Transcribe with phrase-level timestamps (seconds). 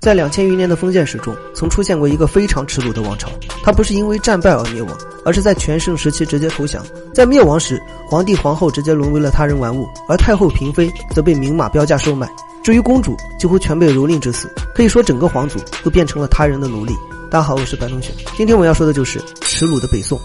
[0.00, 3.28] 在两千余年的封建史中，曾出现过一个非常耻辱的王朝。
[3.62, 6.82] 它不是因为战败而灭亡，而是在全盛时期直接投降。
[7.12, 12.26] 在灭亡时，皇帝皇后直接沦为了他人玩物，而太后嫔妃则被明码标价售卖。
[12.62, 14.50] 至于公主，几乎全被蹂躏致死。
[14.74, 16.94] 可以说，整个皇族都变成了他人的奴隶。
[17.30, 18.10] 大家好，我是白同学。
[18.38, 20.18] 今天我要说的就是耻辱的北宋。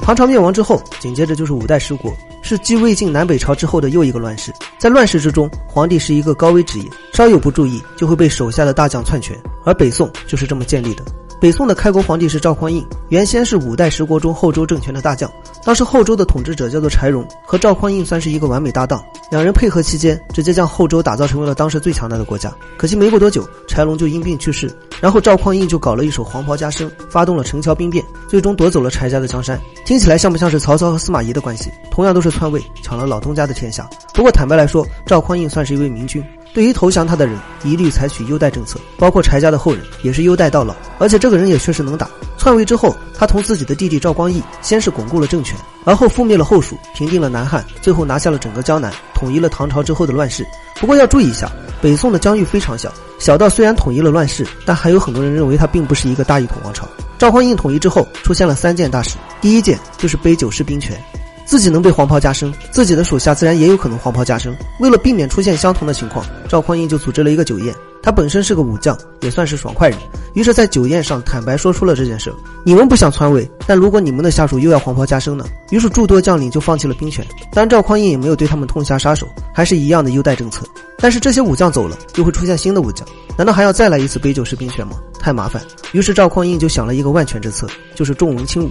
[0.00, 2.10] 唐朝灭亡之后，紧接着就是五代十国。
[2.44, 6.84] 是继魏晋南北朝之后的又一个乱世，在乱世之中，皇帝是一个高危职业，
[7.14, 9.34] 稍有不注意就会被手下的大将篡权，
[9.64, 11.02] 而北宋就是这么建立的。
[11.40, 15.30] 北宋的开国皇帝是赵匡胤，原先是五代十国中后周政权的大将。
[15.62, 19.04] 当时后周的统治者叫做柴荣，和赵匡胤算是一个完美搭档。
[19.30, 22.50] 两人配合期间，直接将后周打造成为了当时最强大的国家。
[22.78, 24.70] 可惜没过多久，柴荣就因病去世，
[25.00, 29.60] 然后赵匡胤就搞了一手黄袍加身，发动了陈桥兵变，最终夺走了柴家的江山。
[29.84, 31.70] 听起来像不像是曹操和司马懿的关系？
[31.90, 33.88] 同样都是篡位，抢了老东家的天下。
[34.14, 36.24] 不过坦白来说，赵匡胤算是一位明君。
[36.54, 40.72] 对于投降他的人，一律采取优待政策，包括柴家的后人也是优待到老。
[41.00, 42.08] 而且这个人也确实能打。
[42.38, 50.46] 篡位之后，他同自己的弟弟赵光义先是巩固了政权，而后覆灭了后蜀，平定了南汉，最后拿下了整个江南，统一了唐朝之后的乱世。
[50.76, 51.50] 不过要注意一下，
[51.82, 56.86] 北宋的疆域非常小，小到虽然统一了乱世，但还有很多人认为它并不是一个大一统王朝。
[57.18, 60.96] 赵匡胤统一之后，出现了三件大事，第一件就是杯酒释兵权。
[61.54, 64.52] 自己能被黄袍加身，自己的手下自然也有可能黄袍加身。
[64.80, 67.72] 为了避免出现相同的情况，赵匡胤就组织了一个酒宴。
[68.02, 69.96] 他本身是个武将，也算是爽快人，
[70.32, 72.34] 于是，在酒宴上坦白说出了这件事。
[72.64, 75.44] 你们不想篡位，但如果你们的下属又要黄袍加身呢？
[75.70, 77.24] 于是诸多将领就放弃了兵权。
[77.52, 79.24] 但赵匡胤也没有对他们痛下杀手，
[79.54, 80.66] 还是一样的优待政策。
[80.98, 83.06] 但是这些武将走了，又会出现新的武将，
[83.38, 84.96] 难道还要再来一次杯酒释兵权吗？
[85.20, 85.62] 太麻烦。
[85.92, 88.70] 于是赵匡胤就想了一个万全之策，就是重文轻武。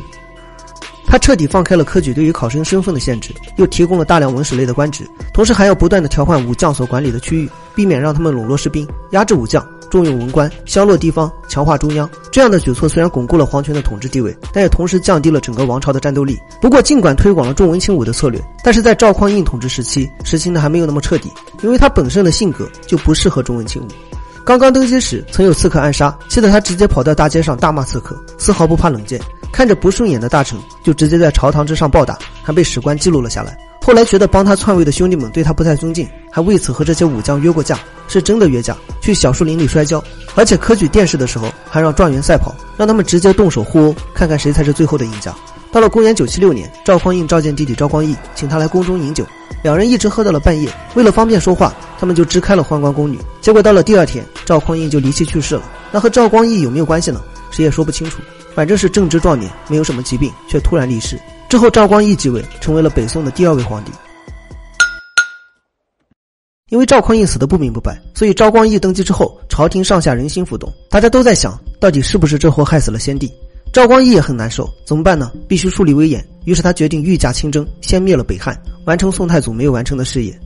[1.14, 12.10] 他彻底放开了科举对于考生身份的限制，又提供了大量文史类的官职，同时还要不断的调换武将所管理的区域，避免让他们笼络士兵，压制武将，重用文官，削弱地方，强化中央。
[12.32, 16.36] 这样的举措虽然巩固了皇权的统治地位，但也同时降低了整个王朝的战斗力。
[16.60, 21.32] 不过，尽管推广了重文轻武的策略，但是在赵匡胤统治时期实行的还没有那么彻底，
[21.62, 23.88] 因为他本身的性格就不适合重文轻武。
[24.44, 29.22] 刚刚登基时，曾有刺客暗杀，气得他直接跑到大街上大骂刺客，丝毫不怕冷箭。
[29.54, 33.56] 看着不顺眼的大臣，就直接在朝堂之上暴打，还被史官记录了下来。
[33.80, 37.78] 后来觉得帮他篡位的兄弟们对他不太尊敬，还为此和这些武将约过架，
[38.08, 40.04] 是真的约架，去小树林里摔跤。
[40.34, 45.32] 而且科举殿试的时候，还让状元赛跑，让他们直接动手互殴，看看谁才是最后的赢家。
[45.72, 49.24] 到了公元九七六年，赵匡胤召见弟弟赵光义，请他来宫中饮酒，
[49.62, 50.68] 两人一直喝到了半夜。
[50.96, 53.20] 为了方便说话，他们就支开了宦官宫女。
[53.40, 55.62] 结果到了第二天，赵匡胤就离奇去世了。
[55.92, 57.22] 那和赵光义有没有关系呢？
[57.52, 58.20] 谁也说不清楚。
[58.56, 61.20] 反正是正值壮年，没有什么疾病，却突然离世。
[61.50, 63.92] 之后，赵光义继位，成为了北宋的第二位皇帝。
[66.70, 73.32] 因为赵匡胤死的不明不白，所以赵光义登基之后，朝廷上下人心浮动，大家都在想到底是不是这货害死了先帝。
[73.72, 75.32] 赵光义也很难受，怎么办呢？
[75.48, 76.24] 必须树立威严。
[76.46, 80.40] 于是他决定御驾亲征，先灭了北汉，完成宋太祖没有完成的事业。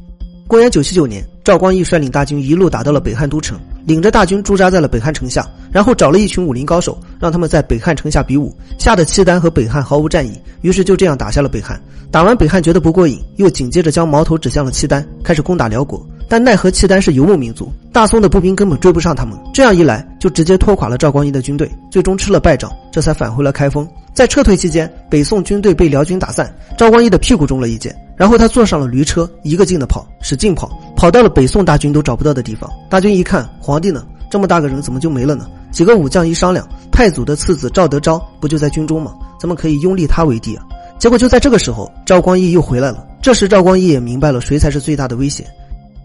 [0.48, 3.60] 公元九七九年，赵光义率领大军一路打到了北汉都城。
[3.86, 11.80] 领着大军驻扎在了北汉城下，然后找了一群武林高手，让他们在北汉城下比武，吓得契丹和北汉毫无战意，于是就这样打下了北汉。
[12.10, 16.06] 打完北汉觉得不过瘾，又紧接着将矛头指向了契丹，开始攻打辽国。
[16.30, 23.88] 但奈何契丹是游牧民族，大宋的步兵根本追不上他们，这样一来就直接拖垮了赵光义的军队，最终吃了败仗，这才返回了开封。
[24.14, 32.70] 在撤退期间，北宋军队被辽军打散，赵光义的屁股中了一箭，然后他坐上了驴车，一个劲的跑，使劲跑，跑到了北宋大军都找不到的地方。
[32.90, 34.06] 大军一看，皇帝呢？
[34.30, 35.48] 这么大个人怎么就没了呢？
[35.72, 39.14] 几个武将一商量，太祖的次子赵德昭不就在军中吗？
[39.40, 40.66] 咱们可以拥立他为帝啊！
[40.98, 43.06] 结果就在这个时候，赵光义又回来了。
[43.22, 45.46] 这时赵光义也明白了谁才是最大的威胁。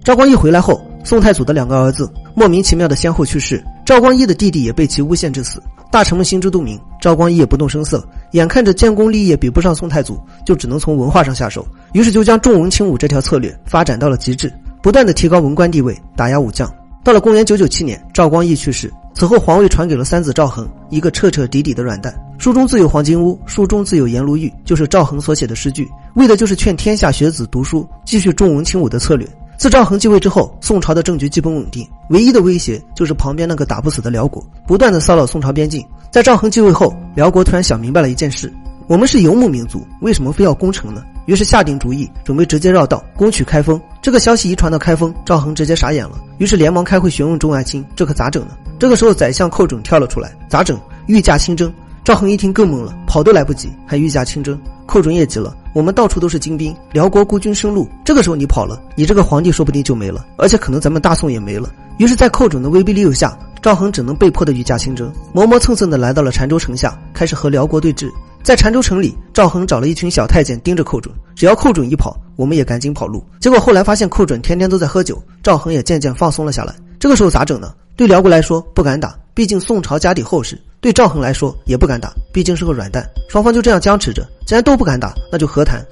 [0.05, 5.63] 赵光义回来后，宋太祖的两个儿子莫名其妙的先后去世，赵光义的弟弟也被其诬陷致死。
[5.91, 14.53] 大臣们心知肚明，赵光义也不动声色，眼看着建功立业比不上宋太祖，就只能从文化上下手，于是就将重文轻武这条策略发展到了极致，
[14.83, 16.71] 不断的提高文官地位，打压武将。
[17.05, 22.15] 到了公元九九七年，赵光义去世，此后皇位传给了三子赵恒，一个彻彻底底的软蛋。
[22.39, 29.29] 书中自有黄金屋，书中自有颜如玉，就是赵恒所写的诗句，为的就是劝天下学子读书，继续重文轻武的策略。
[29.59, 35.87] 自赵恒继位之后，宋朝的政局基本稳定，唯一的威胁就是旁边那个打不死的辽国，不断的骚扰宋朝边境。
[36.11, 38.53] 在赵恒继位后，辽国突然想明白了一件事：
[38.89, 41.05] 我们是游牧民族，为什么非要攻城呢？
[41.27, 43.81] 于是下定主意，准备直接绕道攻取开封。
[44.01, 50.77] 这个消息一传到开封，赵恒直接傻眼了，于是连忙开会询问众爱卿：“这可咋整呢？”这个时候，宰相寇准跳了出来：“咋整？
[51.07, 54.61] 御驾亲征。”赵恒一听更懵了，跑都来不及，还御驾亲征。
[54.87, 61.73] 寇准也急了，我们到处都是精兵，辽国孤军深入，这个时候你跑了，你这个皇帝说不定就没了，而且可能咱们大宋也没了。
[61.99, 68.11] 于是，在寇准的威逼利诱下，赵恒只能被迫的御驾亲征，磨磨蹭蹭的来到了澶州城下，开始和辽国对峙。
[68.43, 73.25] 在澶州城里，赵恒找了一群小太监盯着寇准，只要寇准一跑，我们也赶紧跑路。
[73.39, 76.75] 结果后来发现寇准天天都在喝酒，赵恒也渐渐放松了下来。
[76.99, 77.73] 这个时候咋整呢？
[77.97, 83.09] 对辽国来说不敢打，毕竟宋朝家底厚实；对赵恒来说也不敢打，毕竟是个软蛋。
[83.29, 85.85] 双方就这样僵持着，既然都不敢打，那就和谈。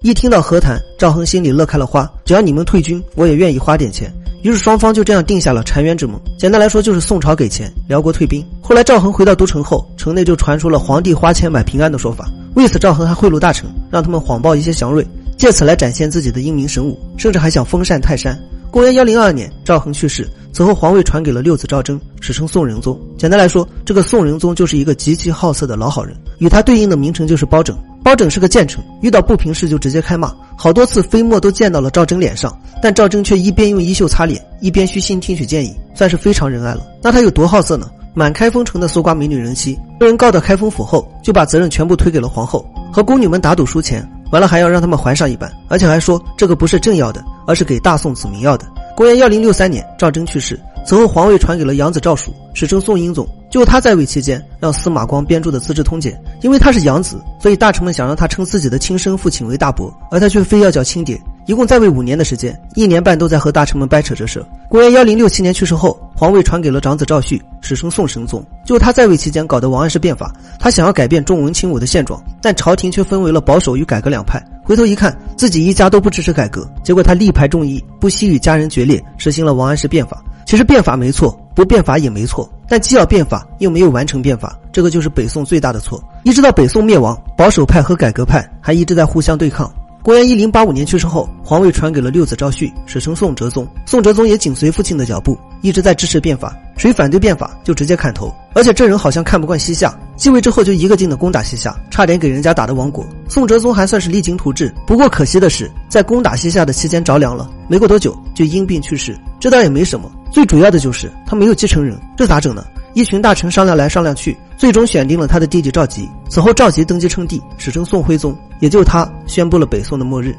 [0.00, 4.12] 一听到和谈，赵恒心里乐开了花，只要你们退军，我也愿意花点钱。
[4.42, 6.20] 于是双方就这样定下了澶渊之盟。
[6.36, 8.44] 简单来说，就是宋朝给钱，辽国退兵。
[8.60, 12.28] 后来赵恒回到都城后，城内就传出了皇帝花钱买平安的说法。
[12.56, 15.06] 为此，赵恒还贿赂大臣，让他们谎报一些祥瑞，
[15.38, 18.36] 借此来展现自己的英明神武，甚至还想封禅泰山。
[18.72, 22.98] 公元幺零二年，赵恒去世，此后皇位传给了六子赵祯，史称宋仁宗。
[23.18, 26.16] 简单来说，这个宋仁宗就是一个极其好色的老好人。
[26.38, 27.76] 与他对应的名臣就是包拯。
[28.02, 36.80] 包拯是个谏臣，遇到不平事就直接开骂，好多次飞沫都溅到了赵祯脸上，但赵祯却一边用衣袖擦脸，一边虚心听取建议，算是非常仁爱了。
[37.02, 37.90] 那他有多好色呢？
[38.14, 44.02] 满开封城的搜刮美女人妻，被人告到开封府后，就把责任全部推给了皇后，和宫女们打赌输钱，
[44.32, 48.66] 完了还要让他们还上一半，而且还说这个不是朕要的，而是给大宋子民要的。
[48.96, 50.58] 公元幺零六三年，赵祯去世。
[50.84, 53.24] 此后，皇位传给了养子赵曙，史称宋英宗。
[53.50, 56.12] 就他在位期间，让司马光编著的《资治通鉴》，
[56.42, 61.20] 因为他是养子，所以大臣们想让他称自己的亲生父亲为大伯，而他却非要叫亲爹。
[61.46, 64.44] 一共在位五年的时间，一年半都在和大臣们掰扯这事。
[64.68, 68.46] 公元幺零六七年去世后，皇位传给了长子赵煦，史称宋神宗。
[68.64, 74.40] 就他在位期间搞的王安石变法，他想要改变重文轻武的现状，但朝廷却分为了保守与改革两派。
[74.62, 80.22] 回头一看，自己一家都不支持改革，结果他力排众议，不惜与家人决裂，实行了王安石变法。
[80.46, 86.00] 其实变法没错，不变法也没错，但既要变法又没有完成变法，这个就是北宋最大的错。
[86.22, 89.68] 一直到北宋灭亡，保守派和改革派还一直在互相对抗。
[90.02, 93.64] 公元一零八五年去世后，皇位传给了六子赵煦，史称宋哲宗。
[93.86, 98.34] 宋哲宗也紧随父亲的脚步，一直在支持变法，谁反对变法就直接砍头。
[98.52, 103.06] 而且这人好像看不惯西夏，继位之后就一个劲的攻打西夏，差点给人家打的亡国。
[103.28, 109.16] 宋哲宗还算是励精图治，不过可惜的是，在攻打西夏的期间着凉了，没过多久就因病去世。
[109.38, 112.64] 这倒也没什么，最主要的就是他没有继承人，这咋整呢？
[112.94, 116.08] 一群大臣商量来商量去，最终选定了他的弟弟赵佶。
[116.28, 120.34] 此后，赵佶登基称帝，史称宋徽宗，也就他宣布了北宋的末日。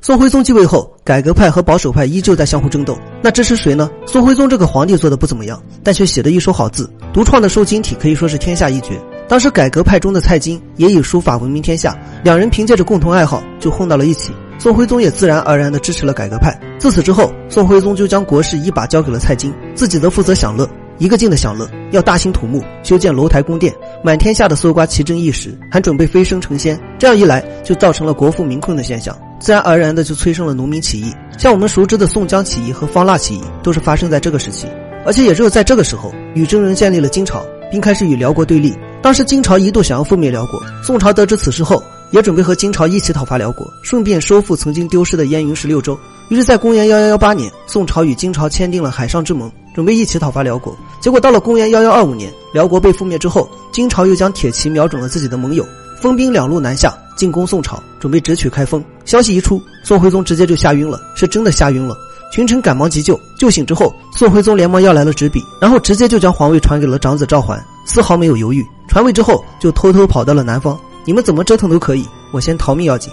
[0.00, 2.96] 宋徽宗继位后，改革派和保守派依旧在相互争斗。
[3.22, 3.90] 那支持谁呢？
[4.06, 8.98] 宋徽宗这个皇帝做的不怎么样，但却写得一手好字，独创的瘦金体可以说是天下一绝。
[9.26, 14.32] 当时改革派中的蔡京也以书法闻名天下，两人凭借着共同爱好就混到了一起。
[14.58, 16.58] 宋徽宗也自然而然地支持了改革派。
[16.78, 20.68] 自此之后，宋徽宗就将国事一把交给了蔡京，自己则负责享乐，
[20.98, 23.72] 一个劲的享乐，要大兴土木，修建楼台宫殿，
[24.02, 26.78] 满天下的搜刮奇珍异石，还准备飞升成仙。
[26.98, 31.12] 这样一来，就造成了国富民困的现象，自然而然的就催生了农民起义。
[31.38, 34.66] 像我们熟知的宋江起义和方腊起义，都是发生在这个时期。
[35.06, 38.76] 而且也只有在这个时候，女真人建立了金朝，并开始与辽国对立。
[39.00, 41.82] 当时金朝一度想要覆灭辽国，宋朝得知此事后。
[42.10, 45.98] 也准备和金朝一起讨伐辽国，顺便收复曾经丢失的燕云十六州。
[46.28, 50.76] 于是，在公元幺幺幺八年，宋朝与金朝签订了海上之盟，准备一起讨伐辽国。
[51.00, 55.66] 结果到了公元幺幺二五年，辽国被覆灭之后，金朝又将铁骑瞄准了自己的盟友，
[56.00, 58.84] 分兵两路南下进攻宋朝，准备直取开封。
[59.04, 61.96] 消息一出，宋徽宗直接就吓晕了，是真的吓晕了。
[62.30, 68.62] 群臣赶忙急救，救醒之后，宋徽宗连忙要来了纸笔，然后直接就将皇位传给了长子赵桓，丝毫没有犹豫。
[68.86, 70.78] 传位之后，就偷偷跑到了南方。
[71.08, 73.10] 你们怎么折腾都可以，我先逃命要紧。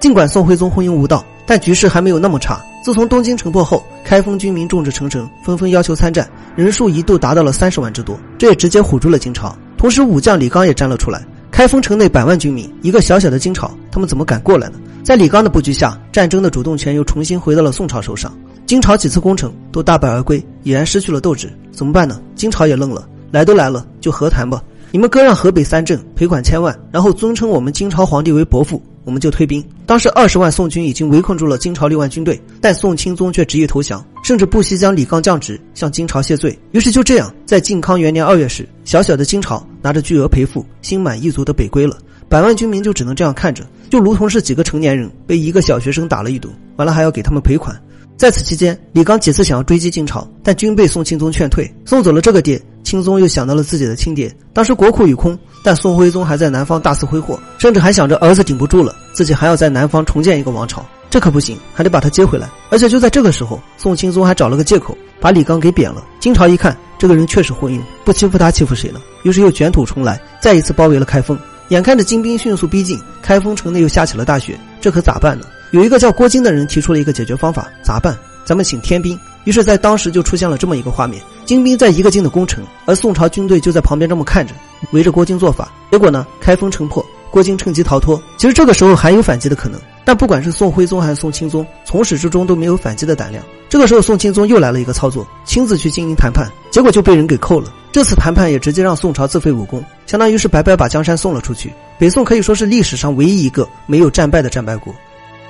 [0.00, 2.60] 尽管宋徽宗昏庸无道，但局势还没有那么差。
[2.82, 9.56] 自从东京城破后，开封军民众志成城，纷纷要求参战，人数一度达到了三十万之多，这也直接唬住了金朝。
[9.78, 11.24] 同时，武将李纲也站了出来。
[11.52, 14.80] 开封城内百万军民，一个小小的金朝，他们怎么敢过来呢？
[15.04, 18.36] 在李纲的布局下，战争的主动权又重新回到了宋朝手上。
[18.66, 22.20] 金朝几次攻城都大败而归，已然失去了斗志，怎么办呢？
[22.34, 24.60] 金朝也愣了，来都来了，就和谈吧。
[24.92, 29.62] 你们割让河北三镇，赔款千万，然后尊称我们金朝皇帝为伯父，我们就退兵。
[29.84, 36.56] 当时二十万宋军已经围困住了金朝六万军队，但宋钦宗却执意投降，甚至不惜将李纲降职，向金朝谢罪。
[36.72, 41.98] 于是就这样，在靖康元年二月时，小小的金朝拿着巨额赔付，心满意足的北归了。
[42.28, 47.80] 百万军民就只能这样看着，就如同是几个成年人被一个小学生打了一顿，完了还要给他们赔款。
[48.16, 51.70] 在此期间，李纲几次想要追击金朝，但均被宋钦宗劝退。
[51.84, 54.32] 送走了这个爹，钦宗又想到了自己的亲爹。
[54.52, 60.86] 当时国库已空，但宋徽宗还在南方大肆挥霍，甚至还想着儿子顶不住了，自己还要在南方重建一个王朝。
[61.10, 62.48] 这可不行，还得把他接回来。
[62.70, 66.04] 而且就在这个时候，宋钦宗还找了个借口把李纲给贬了。
[66.20, 69.00] 金朝一看这个人确实昏庸，不欺负他欺负谁呢？
[69.24, 71.36] 于是又卷土重来，再一次包围了开封。
[71.70, 75.44] 眼看着金兵迅速逼近，开封城内又下起了大雪，这可咋办呢？
[75.72, 78.16] 有一个叫郭京的人提出了一个解决方法，咋办？
[78.44, 79.18] 咱们请天兵。
[79.46, 84.52] 于是，在当时就出现了这么一个画面：金兵在一个劲的攻城，而宋朝军队就在旁边这么看着，
[84.90, 85.72] 围着郭靖做法。
[85.88, 88.20] 结果呢，开封城破，郭靖趁机逃脱。
[88.36, 93.42] 其实这个时候还有反击的可能，但不管是宋徽宗还是宋钦宗，从始至终都没有反击的胆量。
[93.68, 97.72] 这个时候，宋钦宗又来了一个操作，亲自去经营谈判，结果就被人给扣了。
[97.92, 101.72] 这次谈判也直接让宋朝自废武功，相当于是白白把江山送了出去。
[102.00, 104.92] 北宋可以说是历史上唯一一个没有战败的战败国。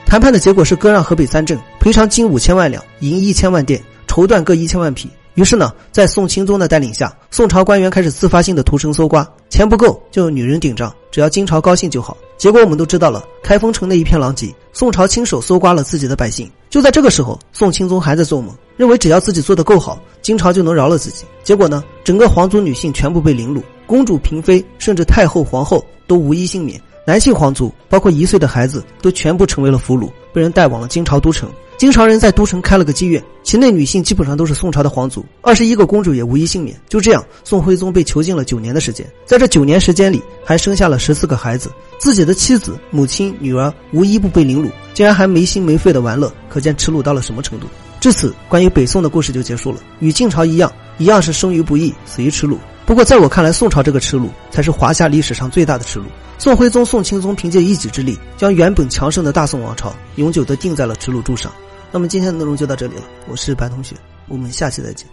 [0.07, 5.11] 谈判的结果是割让河北三镇，赔偿金五千万两，银一千万锭，绸缎各一千万匹。
[5.35, 12.17] 于是呢，在宋钦宗的带领下，宋朝官员开始自发性的屠城搜刮，钱不够就有女人顶账，只要金朝高兴就好。
[12.39, 16.49] 结果我们都知道了，开封城内一片狼藉，宋朝亲手搜刮了自己的百姓。
[16.71, 21.25] 就在这个时候，宋钦宗还在做梦，认为只要自己做得够好，金朝就能饶了自己。
[21.43, 26.81] 结果呢，整个皇族女性全部被凌辱，公主、嫔妃，甚至太后、皇后都无一幸免。
[27.07, 31.49] 男性皇族，包括一岁的孩子，都全部成为了俘虏，被人带往了金朝都城。
[31.77, 36.77] 金朝人在都城开了个妓院，其内女性基本上都是宋朝的皇族，二十一个公主也无一幸免。
[36.89, 47.69] 就这样，宋徽宗被囚禁了九年的时间，在这九年时间里，还生下了十四个孩子，自己的妻子、母亲、女儿无一不被凌辱，竟然还没心没肺的玩乐，可见耻辱到了什么程度。
[48.01, 49.79] 至此，关于北宋的故事就结束了。
[50.01, 52.59] 与晋朝一样，一样是生于不义，死于耻辱。
[52.87, 56.05] 不过，在我看来，宋朝这个耻辱才是华夏历史上最大的耻辱。
[56.39, 61.51] 宋徽宗、宋钦宗凭借一己之力，将原本强盛的大宋王朝永久的定在了耻辱柱上。
[61.91, 63.03] 那么，今天的内容就到这里了。
[63.29, 63.97] 我是白同学，
[64.29, 65.05] 我们下期再见。